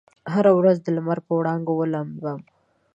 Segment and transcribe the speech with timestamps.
[0.33, 2.39] هره ورځ دلمر په وړانګو ولامبم